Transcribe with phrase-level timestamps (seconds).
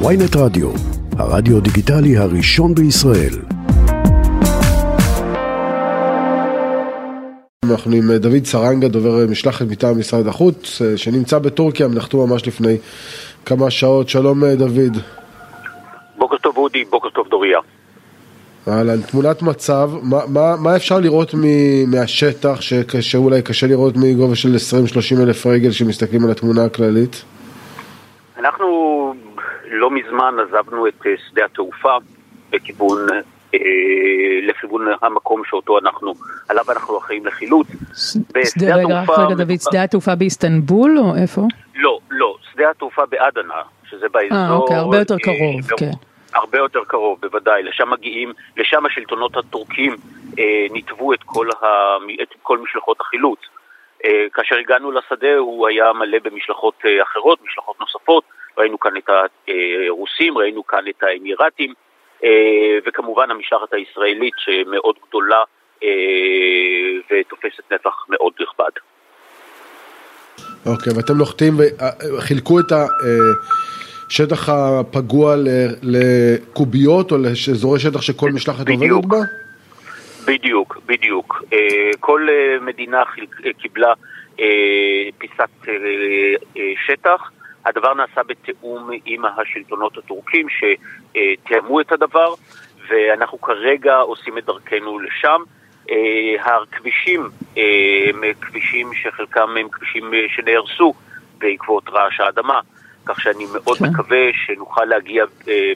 [0.00, 0.70] ויינט רדיו,
[1.18, 3.34] הרדיו דיגיטלי הראשון בישראל.
[7.70, 11.94] אנחנו עם אה, דוד סרנגה, דובר אה, משלחת מטעם משרד החוץ, אה, שנמצא בטורקיה, הם
[11.94, 12.76] נחתו ממש לפני
[13.46, 14.08] כמה שעות.
[14.08, 14.96] שלום דוד.
[16.18, 17.58] בוקר טוב אודי, בוקר טוב דוריה.
[18.68, 21.40] אהלן, תמונת מצב, מה, מה, מה אפשר לראות מ,
[21.90, 22.60] מהשטח
[23.00, 24.56] שאולי קשה לראות מגובה של
[25.18, 27.24] 20-30 אלף רגל שמסתכלים על התמונה הכללית?
[28.38, 28.66] אנחנו
[29.70, 31.96] לא מזמן עזבנו את שדה התעופה
[32.50, 33.06] בכיוון
[33.54, 33.58] אה,
[34.42, 36.14] לכיוון המקום שאותו אנחנו,
[36.48, 37.66] עליו אנחנו אחראים לחילוץ.
[38.44, 41.40] שדה רגע, רק רגע דוד, שדה התעופה באיסטנבול או איפה?
[41.74, 44.38] לא, לא, שדה התעופה באדנה, שזה באזור...
[44.38, 45.90] אה, אוקיי, הרבה יותר קרוב, כן.
[46.34, 47.62] הרבה יותר קרוב, בוודאי.
[47.62, 49.96] לשם מגיעים, לשם השלטונות הטורקים
[50.38, 51.66] אה, ניתבו את כל, ה,
[52.22, 53.38] את כל משלחות החילוץ.
[54.04, 58.24] אה, כאשר הגענו לשדה הוא היה מלא במשלחות אה, אחרות, משלחות נוספות.
[58.58, 59.10] ראינו כאן את
[59.88, 61.74] הרוסים, ראינו כאן את האמירתים.
[62.24, 65.42] אה, וכמובן המשלחת הישראלית שמאוד גדולה
[65.82, 65.88] אה,
[67.10, 68.70] ותופסת נפח מאוד נכבד.
[70.66, 71.52] אוקיי, okay, ואתם נוחתים
[72.18, 72.72] וחילקו את
[74.08, 75.34] השטח הפגוע
[75.82, 79.16] לקוביות או לאזורי שטח שכל משלחת עובדת בה?
[80.26, 81.44] בדיוק, בדיוק.
[81.52, 82.28] אה, כל
[82.60, 83.02] מדינה
[83.58, 83.92] קיבלה
[85.18, 85.68] פיסת
[86.86, 87.30] שטח.
[87.66, 92.34] הדבר נעשה בתיאום עם השלטונות הטורקים שתיאמו את הדבר,
[92.88, 95.42] ואנחנו כרגע עושים את דרכנו לשם.
[95.90, 97.62] אה, הכבישים אה,
[98.08, 100.94] הם כבישים שחלקם הם כבישים שנהרסו
[101.38, 102.60] בעקבות רעש האדמה,
[103.06, 103.84] כך שאני מאוד כן.
[103.84, 105.72] מקווה שנוכל להגיע אה,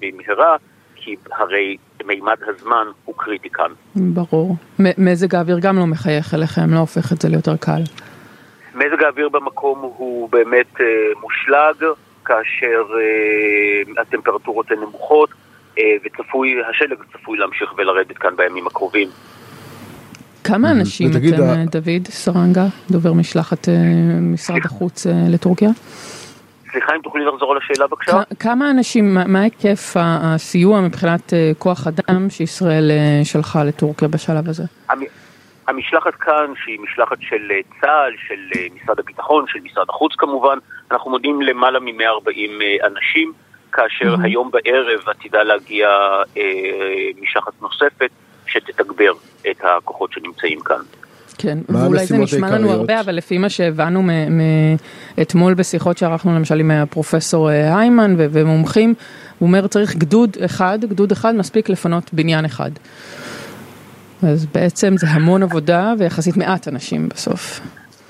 [0.00, 0.56] במהרה,
[0.96, 3.72] כי הרי מימד הזמן הוא קריטי כאן.
[3.96, 4.56] ברור.
[4.78, 7.82] מזג האוויר גם לא מחייך אליכם, לא הופך את זה ליותר קל.
[8.74, 10.86] מזג האוויר במקום הוא באמת אה,
[11.20, 11.88] מושלג,
[12.24, 15.30] כאשר אה, הטמפרטורות הן נמוכות,
[15.78, 19.08] אה, וצפוי, השלג צפוי להמשיך ולרדת כאן בימים הקרובים.
[20.44, 23.68] כמה אנשים אתם, דוד סרנגה, דובר משלחת
[24.20, 25.70] משרד החוץ לטורקיה?
[26.72, 28.22] סליחה, אם תוכלי לחזור על השאלה בבקשה.
[28.40, 32.90] כמה אנשים, מה היקף הסיוע מבחינת כוח אדם שישראל
[33.24, 34.62] שלחה לטורקיה בשלב הזה?
[35.68, 40.58] המשלחת כאן, שהיא משלחת של אה, צה"ל, של אה, משרד הביטחון, של משרד החוץ כמובן,
[40.90, 43.32] אנחנו מודים למעלה מ-140 אה, אנשים,
[43.72, 44.24] כאשר mm-hmm.
[44.24, 45.88] היום בערב עתידה להגיע
[46.36, 46.42] אה,
[47.22, 48.10] משלחת נוספת
[48.46, 49.12] שתתגבר
[49.50, 50.82] את הכוחות שנמצאים כאן.
[51.38, 54.02] כן, ואולי זה נשמע לנו הרבה, אבל לפי מה שהבנו
[55.22, 58.94] אתמול בשיחות שערכנו למשל עם הפרופסור היימן ומומחים,
[59.38, 62.70] הוא אומר צריך גדוד אחד, גדוד אחד מספיק לפנות בניין אחד.
[64.22, 67.60] אז בעצם זה המון עבודה ויחסית מעט אנשים בסוף.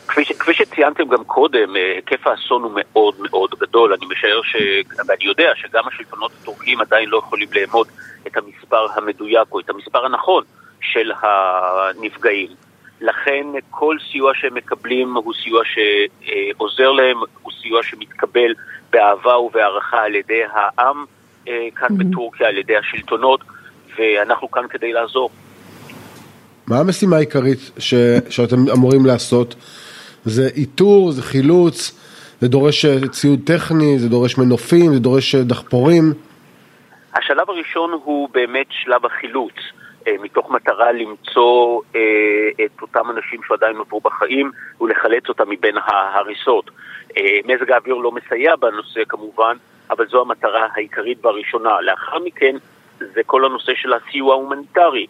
[0.08, 3.92] כפי, ש, כפי שציינתם גם קודם, אה, היקף האסון הוא מאוד מאוד גדול.
[3.92, 4.56] אני משער ש...
[5.08, 7.86] ואני יודע שגם השלטונות הטורקים עדיין לא יכולים לאמוד
[8.26, 10.44] את המספר המדויק או את המספר הנכון
[10.80, 12.48] של הנפגעים.
[13.00, 18.54] לכן כל סיוע שהם מקבלים הוא סיוע שעוזר להם, הוא סיוע שמתקבל
[18.90, 21.04] באהבה ובהערכה על ידי העם
[21.48, 22.04] אה, כאן mm-hmm.
[22.04, 23.40] בטורקיה, על ידי השלטונות,
[23.98, 25.30] ואנחנו כאן כדי לעזור.
[26.66, 27.94] מה המשימה העיקרית ש,
[28.30, 29.54] שאתם אמורים לעשות?
[30.24, 31.98] זה איתור, זה חילוץ,
[32.40, 36.04] זה דורש אה, ציוד טכני, זה דורש מנופים, זה דורש אה, דחפורים?
[37.14, 39.54] השלב הראשון הוא באמת שלב החילוץ,
[40.06, 41.80] אה, מתוך מטרה למצוא
[42.64, 46.70] את אותם אנשים שעדיין נותרו בחיים ולחלץ אותם מבין ההריסות.
[47.44, 49.56] מזג האוויר לא מסייע בנושא כמובן,
[49.90, 51.80] אבל זו המטרה העיקרית והראשונה.
[51.80, 52.56] לאחר מכן
[52.98, 55.06] זה כל הנושא של הסיוע ההומניטרי.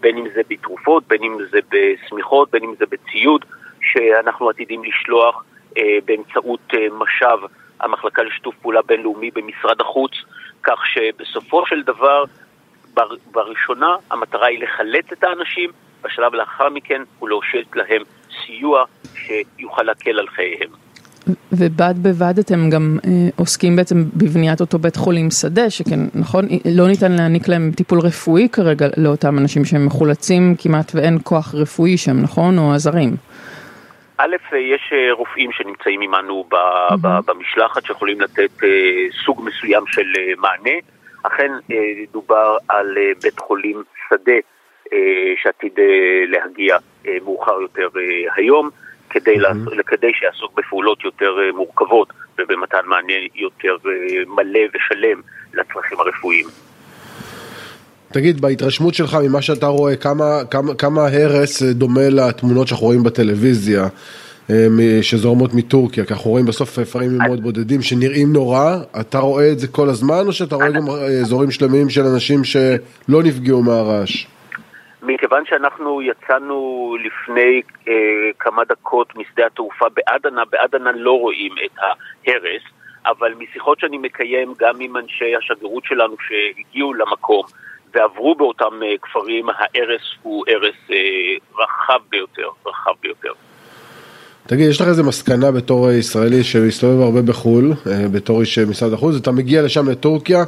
[0.00, 3.44] בין אם זה בתרופות, בין אם זה בשמיכות, בין אם זה בציוד,
[3.80, 5.44] שאנחנו עתידים לשלוח
[5.78, 7.38] אה, באמצעות אה, משאב
[7.80, 10.12] המחלקה לשיתוף פעולה בינלאומי במשרד החוץ,
[10.62, 12.24] כך שבסופו של דבר,
[12.94, 15.70] בר, בראשונה המטרה היא לחלץ את האנשים,
[16.02, 18.02] בשלב לאחר מכן הוא להושיט להם
[18.46, 18.84] סיוע
[19.14, 20.85] שיוכל להקל על חייהם.
[21.52, 26.44] ובד בבד אתם גם אה, עוסקים בעצם בבניית אותו בית חולים שדה, שכן, נכון,
[26.78, 31.96] לא ניתן להעניק להם טיפול רפואי כרגע לאותם אנשים שהם מחולצים כמעט ואין כוח רפואי
[31.96, 32.58] שם, נכון?
[32.58, 33.16] או עזרים.
[34.18, 36.96] א', יש אה, רופאים שנמצאים עמנו mm-hmm.
[37.26, 38.68] במשלחת שיכולים לתת אה,
[39.24, 40.78] סוג מסוים של אה, מענה.
[41.22, 41.52] אכן
[42.12, 44.32] דובר על בית חולים שדה
[45.42, 45.72] שעתיד
[46.26, 46.76] להגיע
[47.24, 47.88] מאוחר יותר
[48.36, 48.70] היום.
[49.16, 49.38] כדי, mm-hmm.
[49.38, 53.90] לעשות, כדי שיעסוק בפעולות יותר אה, מורכבות ובמתן מענה יותר אה,
[54.26, 55.20] מלא ושלם
[55.54, 56.46] לצרכים הרפואיים.
[58.12, 63.88] תגיד, בהתרשמות שלך ממה שאתה רואה, כמה, כמה, כמה הרס דומה לתמונות שאנחנו רואים בטלוויזיה?
[65.02, 69.68] שזורמות מטורקיה, כי אנחנו רואים בסוף פרעים מאוד בודדים שנראים נורא, אתה רואה את זה
[69.68, 70.88] כל הזמן או שאתה רואה גם
[71.22, 74.26] אזורים שלמים של אנשים שלא נפגעו מהרעש?
[75.06, 77.92] מכיוון שאנחנו יצאנו לפני אה,
[78.38, 82.62] כמה דקות משדה התעופה באדנה, באדנה לא רואים את ההרס,
[83.06, 87.42] אבל משיחות שאני מקיים גם עם אנשי השגרירות שלנו שהגיעו למקום
[87.94, 90.96] ועברו באותם אה, כפרים, ההרס הוא הרס אה,
[91.62, 93.32] רחב ביותר, רחב ביותר.
[94.46, 99.14] תגיד, יש לך איזה מסקנה בתור ישראלי שמסתובב הרבה בחו"ל, אה, בתור איש משרד החוץ,
[99.20, 100.44] אתה מגיע לשם לטורקיה,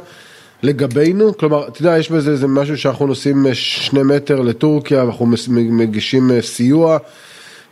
[0.63, 5.25] לגבינו, כלומר, אתה יודע, יש בזה איזה משהו שאנחנו נוסעים שני מטר לטורקיה, ואנחנו
[5.71, 6.97] מגישים סיוע,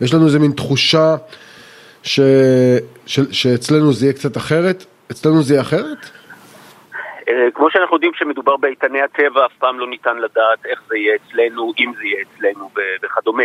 [0.02, 1.16] יש לנו איזה מין תחושה
[2.04, 2.20] ש...
[3.06, 3.20] ש...
[3.32, 5.98] שאצלנו זה יהיה קצת אחרת, אצלנו זה יהיה אחרת?
[7.30, 11.16] אה, כמו שאנחנו יודעים שמדובר באיתני הטבע, אף פעם לא ניתן לדעת איך זה יהיה
[11.16, 12.70] אצלנו, אם זה יהיה אצלנו
[13.04, 13.44] וכדומה.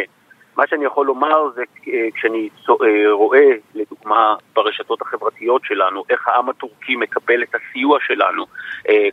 [0.56, 6.48] מה שאני יכול לומר זה אה, כשאני אה, רואה, לדוגמה, ברשתות החברתיות שלנו, איך העם
[6.48, 8.46] הטורקי מקבל את הסיוע שלנו,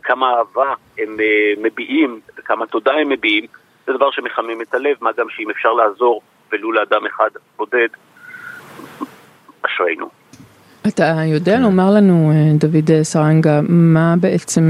[0.02, 1.16] כמה אהבה הם
[1.62, 3.46] מביעים וכמה תודה הם מביעים,
[3.86, 6.22] זה דבר שמחמם את הלב, מה גם שאם אפשר לעזור
[6.52, 7.88] ולו לאדם אחד בודד,
[9.62, 10.19] אשרינו.
[10.88, 14.62] אתה יודע לומר לנו, אה, דוד סרנגה, מה בעצם,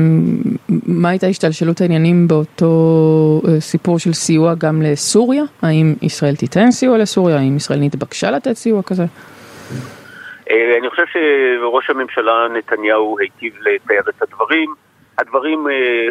[0.86, 2.72] מה הייתה השתלשלות העניינים באותו
[3.48, 5.42] אה, סיפור של סיוע גם לסוריה?
[5.62, 7.36] האם ישראל תיתן סיוע לסוריה?
[7.36, 9.04] האם ישראל נתבקשה לתת סיוע כזה?
[10.50, 14.74] אה, אני חושב שראש הממשלה נתניהו היטיב לתאר את הדברים.
[15.18, 15.66] הדברים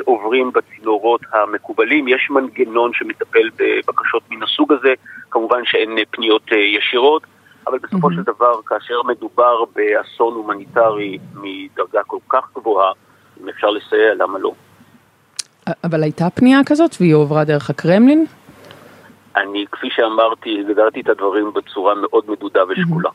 [0.05, 4.93] עוברים בצינורות המקובלים, יש מנגנון שמטפל בבקשות מן הסוג הזה,
[5.31, 7.23] כמובן שאין פניות ישירות.
[7.67, 12.91] אבל בסופו של דבר, כאשר מדובר באסון הומניטרי מדרגה כל כך גבוהה,
[13.43, 14.51] אם אפשר לסייע, למה לא?
[15.83, 18.25] אבל הייתה פנייה כזאת והיא הועברה דרך הקרמלין?
[19.35, 23.09] אני, כפי שאמרתי, גדרתי את הדברים בצורה מאוד מדודה ושקולה.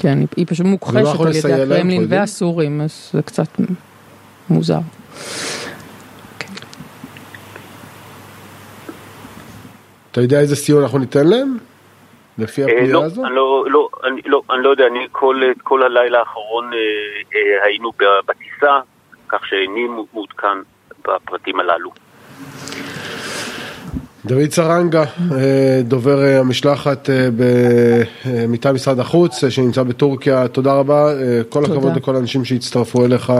[0.00, 3.48] כן, היא פשוט מוכחשת על ידי הקרמלין והסורים, אז זה קצת
[4.50, 4.78] מוזר.
[10.12, 11.58] אתה יודע איזה סיוע אנחנו ניתן להם?
[12.38, 13.26] לפי אה, הפנייה לא, הזו?
[13.26, 16.78] אני לא, לא, אני, לא, אני לא יודע, אני כל, כל הלילה האחרון אה,
[17.34, 17.90] אה, היינו
[18.28, 18.80] בטיסה,
[19.28, 20.58] כך שאיני מעודכן
[21.02, 21.90] בפרטים הללו.
[24.24, 27.10] דוד סרנגה, אה, דובר אה, המשלחת
[28.48, 31.12] מטעם משרד החוץ שנמצא בטורקיה, תודה רבה,
[31.48, 31.74] כל תודה.
[31.74, 33.32] הכבוד לכל האנשים שהצטרפו אליך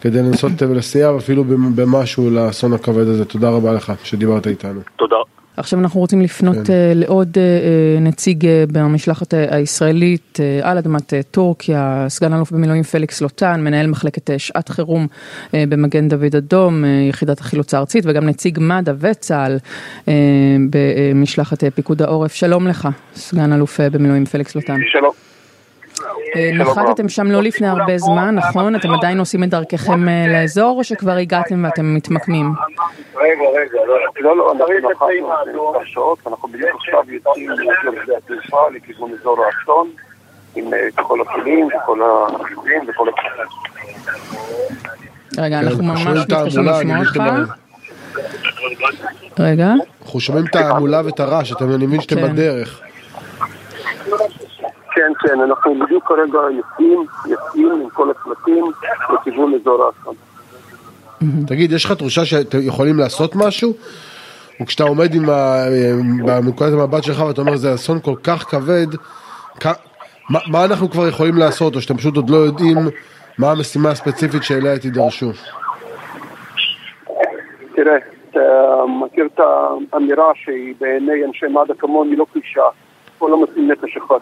[0.00, 1.44] כדי לנסות ולסייע אפילו
[1.74, 4.80] במשהו לאסון הכבד הזה, תודה רבה לך שדיברת איתנו.
[4.96, 5.16] תודה.
[5.56, 6.62] עכשיו אנחנו רוצים לפנות כן.
[6.62, 13.60] uh, לעוד uh, נציג uh, במשלחת הישראלית על אדמת טורקיה, סגן אלוף במילואים פליקס לוטן,
[13.60, 15.06] מנהל מחלקת שעת חירום
[15.52, 19.58] במגן דוד אדום, יחידת החילוץ הארצית, וגם נציג מד"א וצה"ל
[20.70, 22.34] במשלחת פיקוד העורף.
[22.34, 24.76] שלום לך, סגן אלוף במילואים פליקס לוטן.
[24.92, 25.12] שלום.
[26.36, 28.76] אה, נחתתם שם לא לפני הרבה זמן, נכון?
[28.76, 32.52] אתם עדיין עושים את דרככם אה, לאזור, או שכבר הגעתם ואתם מתמקמים?
[33.16, 33.78] רגע, רגע,
[34.20, 39.90] לא, לא, אנחנו נחתנו בשעות, אנחנו בדיוק עכשיו יוצאים לשדה התעופה לכיוון אזור האסון,
[40.54, 43.48] עם אה, כל הכלים וכל החיובים וכל הכלים.
[45.38, 47.20] רגע, אנחנו ממש מתקשים לשמוע אותך.
[49.38, 49.72] רגע.
[50.02, 52.32] אנחנו שומעים את ההמולה ואת הרעש, אני מבין שאתם כן.
[52.32, 52.80] בדרך.
[54.94, 58.64] כן, כן, אנחנו בדיוק כרגע יוצאים, יוצאים עם כל הצוותים
[59.14, 60.14] לכיוון אזור האסון.
[61.46, 63.72] תגיד, יש לך תחושה שאתם יכולים לעשות משהו?
[64.62, 65.24] וכשאתה עומד עם
[66.48, 68.86] נקודת המבט שלך ואתה אומר זה אסון כל כך כבד,
[70.30, 72.78] מה, מה אנחנו כבר יכולים לעשות, או שאתם פשוט עוד לא יודעים
[73.38, 75.30] מה המשימה הספציפית שאליה תידרשו?
[77.74, 77.96] תראה,
[78.30, 78.40] אתה
[79.02, 79.40] מכיר את
[79.92, 82.62] האמירה שהיא בעיני אנשי מד"א כמוני לא קלישה,
[83.18, 84.18] פה לא מוצאים נפש אחד.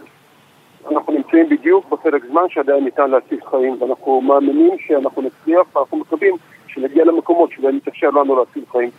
[0.93, 6.37] אנחנו נמצאים בדיוק בפרק זמן שעדיין ניתן להציל חיים, ואנחנו מאמינים שאנחנו נצליח, ואנחנו מקווים
[6.75, 8.90] שנגיע למקומות שבהם יתאפשר לנו להציל חיים.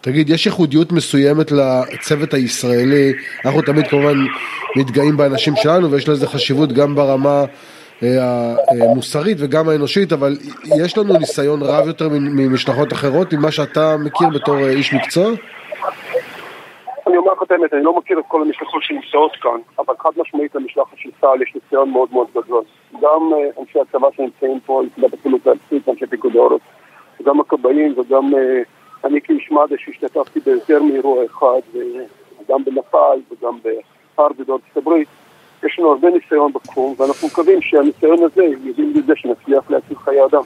[0.00, 3.12] תגיד, יש ייחודיות מסוימת לצוות הישראלי,
[3.44, 4.14] אנחנו תמיד כמובן
[4.76, 7.44] מתגאים באנשים שלנו ויש לזה חשיבות גם ברמה
[8.02, 10.36] אה, המוסרית וגם האנושית, אבל
[10.84, 15.30] יש לנו ניסיון רב יותר ממשלחות אחרות, ממה שאתה מכיר בתור אה, איש מקצוע?
[17.06, 20.10] אני אומר לך את האמת, אני לא מכיר את כל המשלחות שנמצאות כאן, אבל חד
[20.16, 22.64] משמעית למשלחת של צה"ל יש ניסיון מאוד מאוד גדול.
[23.00, 26.60] גם uh, אנשי הצבא שנמצאים פה, יחידת הפעילות הארצית, אנשי פיקוד העורף,
[27.22, 31.60] גם הכבאים וגם uh, אני כאיש מד"א שהשתתפתי ביותר מאירוע אחד,
[32.48, 35.08] גם בנפאל וגם בהרווארד בארצות הברית.
[35.64, 40.42] יש לנו הרבה ניסיון בתחום, ואנחנו מקווים שהניסיון הזה יביא לזה שנצליח להציל חיי אדם.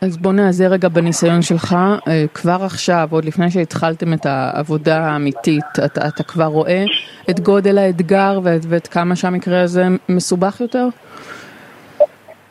[0.00, 1.76] אז בוא נעזר רגע בניסיון שלך,
[2.08, 6.84] אה, כבר עכשיו, עוד לפני שהתחלתם את העבודה האמיתית, אתה, אתה כבר רואה
[7.30, 10.86] את גודל האתגר ואת, ואת כמה שהמקרה הזה מסובך יותר?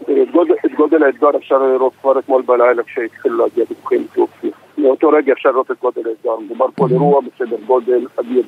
[0.01, 4.51] את גודל, את גודל האתגר אפשר לראות כבר אתמול בלילה כשהתחילו להגיע דיווחים מטורקיה.
[4.77, 8.43] מאותו רגע אפשר לראות את גודל האתגר, מדובר פה על אירוע בסדר גודל אדיר.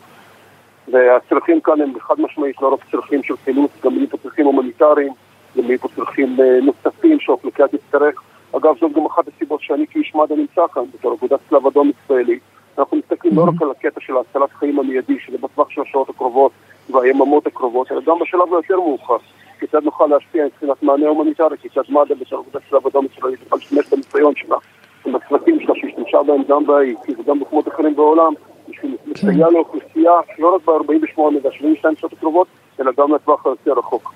[0.88, 5.14] והצרכים כאן הם חד משמעית לא רק צרכים של חילוץ, גם יהיו פה צרכים הומניטריים,
[5.58, 8.22] גם יהיו פה צרכים אה, נוספים שהאוכלוסייה תצטרך.
[8.58, 12.40] אגב, זאת גם אחת הסיבות שאני כאיש מד"א נמצא כאן, בתור אגודת צלב אדום ישראלי.
[12.78, 16.52] אנחנו מסתכלים לא רק על הקטע של הצלת חיים המיידי, שזה בטווח של השעות הקרובות
[16.90, 19.18] והיממות הקרובות, אלא גם בשלב היותר מאוחר.
[19.60, 23.90] כיצד נוכל להשפיע מבחינת מענה הומניטרי, כיצד מד"א בתור אגודת צלב אדום ישראלי תוכל להשתמש
[23.94, 24.58] בניסיון שלה,
[25.06, 28.34] בצוותים שלה שהשתמשה בהם גם בהאיטי וגם במקומות אחרים בעולם,
[28.70, 32.48] בשביל לסייע לאוכלוסייה לא רק ב-48 וה-72 שעות הקרובות,
[32.80, 34.14] אלא גם לטווח היותר רחוק.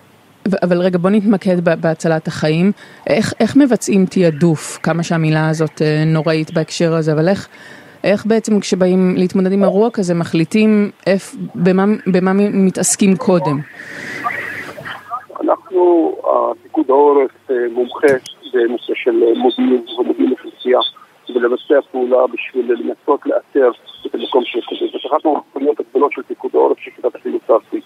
[0.64, 2.72] אבל רגע בוא נתמקד בהצלת החיים,
[3.10, 7.48] איך, איך מבצעים תעדוף, כמה שהמילה הזאת אה, נוראית בהקשר הזה, אבל איך,
[8.04, 13.58] איך בעצם כשבאים להתמודד עם אירוע כזה מחליטים איפ, במה, במה מתעסקים קודם?
[15.42, 16.16] אנחנו,
[16.64, 18.14] פיקוד העורף אה, מומחה
[18.54, 20.80] בנושא של מודיעין ומודיעין אוכלוסייה
[21.36, 23.72] ולבצע פעולה בשביל לנסות לאתר
[24.06, 24.86] את המקום של כזה.
[24.92, 27.84] זאת אחת מהמחויות הגדולות של פיקוד העורף של יחידת החילוץ הארצית.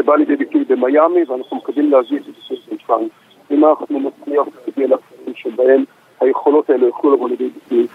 [0.00, 3.04] זה בא לידי ביטוי במיאמי ואנחנו מקווים להזיז את זה במבחן.
[3.50, 5.84] אם אנחנו נצליח להגיע לאחרים שבהם
[6.20, 7.86] היכולות האלה יוכלו לבוא לידי ביטוי.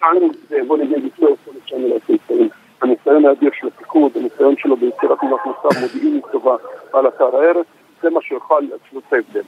[0.00, 0.16] כאן
[0.48, 2.48] זה יבוא לידי ביטוי היכולת שלנו לעשות דברים.
[2.82, 6.56] הניסיון האדיר של הפיקוד, הניסיון שלו ביצירת תמונת מצב מודיעינית טובה
[6.92, 7.66] על אתר הארץ,
[8.02, 9.42] זה מה שיוכל לעשות את ההבדל.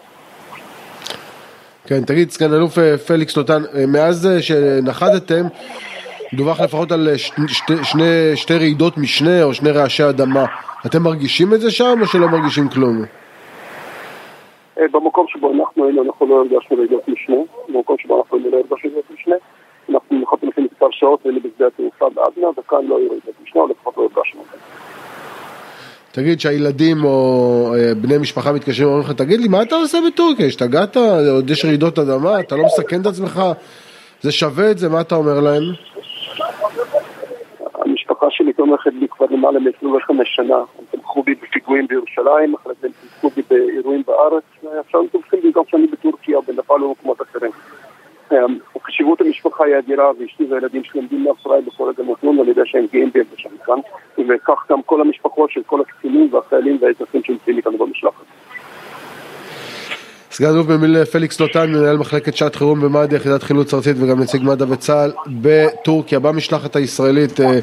[1.86, 5.44] כן, תגיד, סגן אלוף אה, פליקס לוטן, אה, מאז אה, שנחתתם,
[6.34, 10.44] דווח לפחות על שתי, שני, שתי רעידות משנה או שני רעשי אדמה.
[10.86, 13.04] אתם מרגישים את זה שם או שלא מרגישים כלום?
[14.76, 17.36] במקום שבו אנחנו היינו, אנחנו לא הרגשנו רעידות משנה.
[17.68, 19.34] במקום שבו אנחנו היינו לא הרגשנו רעידות משנה.
[19.90, 23.68] אנחנו נחתנו לפני מספר שעות היינו בשדה התעופה בעדנה, וכאן לא היו רעידות משנה, או
[23.68, 24.42] לפחות לא הרגשנו.
[26.12, 30.46] תגיד שהילדים או אה, בני משפחה מתקשרים ואומרים לך, תגיד לי, מה אתה עושה בטורקיה?
[30.46, 30.96] השתגעת?
[31.30, 32.40] עוד יש רעידות אדמה?
[32.40, 33.42] אתה לא מסכן את עצמך?
[34.20, 34.88] זה שווה את זה?
[34.88, 35.62] מה אתה אומר להם?
[38.66, 40.56] תומכת בי כבר למעלה מ-25 שנה.
[40.56, 45.40] הם תמכו בי בפיגועים בירושלים, אחרי זה הם תמכו בי באירועים בארץ, ועכשיו הם תומכים
[45.42, 47.50] בי גם כשאני בטורקיה, בנפאל ובמקומות אחרים.
[48.82, 52.86] חשיבות המשפחה היא אדירה, ואשתי והילדים שלי עומדים מאחוריי בכל רגע נתון, ואני יודע שהם
[52.92, 53.78] גאים בי שאני כאן,
[54.28, 58.24] וכך גם כל המשפחות של כל הקצינים והחיילים והאזרחים שנמצאים איתנו במשלחת.
[60.36, 64.42] סגן אלוף במיל' פליקס לוטן, מנהל מחלקת שעת חירום במד"א, יחידת חילוץ ארצית וגם נציג
[64.42, 67.40] מד"א וצה"ל בטורקיה, במשלחת הישראלית.
[67.40, 67.58] אה,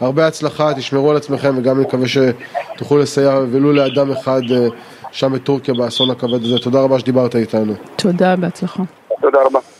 [0.00, 4.66] הרבה הצלחה, תשמרו על עצמכם וגם נקווה שתוכלו לסייע ולו לאדם אחד אה,
[5.12, 6.58] שם בטורקיה באסון הכבד הזה.
[6.58, 7.74] תודה רבה שדיברת איתנו.
[7.96, 8.82] תודה, בהצלחה.
[9.20, 9.73] תודה רבה.